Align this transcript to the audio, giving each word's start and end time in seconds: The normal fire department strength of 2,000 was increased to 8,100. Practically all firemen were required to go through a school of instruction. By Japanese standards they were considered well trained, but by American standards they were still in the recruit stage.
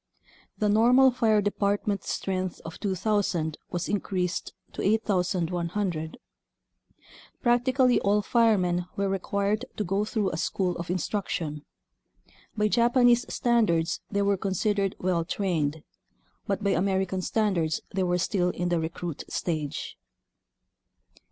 The 0.57 0.67
normal 0.67 1.11
fire 1.11 1.43
department 1.43 2.03
strength 2.05 2.59
of 2.65 2.79
2,000 2.79 3.59
was 3.69 3.87
increased 3.87 4.51
to 4.73 4.81
8,100. 4.81 6.17
Practically 7.43 7.99
all 7.99 8.23
firemen 8.23 8.87
were 8.95 9.07
required 9.07 9.65
to 9.77 9.83
go 9.83 10.03
through 10.03 10.31
a 10.31 10.37
school 10.37 10.75
of 10.77 10.89
instruction. 10.89 11.63
By 12.57 12.67
Japanese 12.67 13.31
standards 13.31 13.99
they 14.09 14.23
were 14.23 14.37
considered 14.37 14.95
well 14.97 15.23
trained, 15.23 15.83
but 16.47 16.63
by 16.63 16.71
American 16.71 17.21
standards 17.21 17.79
they 17.93 18.01
were 18.01 18.17
still 18.17 18.49
in 18.49 18.69
the 18.69 18.79
recruit 18.79 19.23
stage. 19.31 19.99